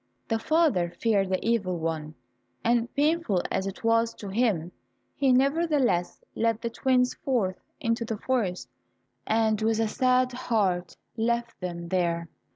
[0.29, 2.15] The father feared the Evil One,
[2.63, 4.71] and painful as it was to him,
[5.15, 8.67] he nevertheless led the twins forth into the forest,
[9.27, 12.27] and with a sad heart left them there.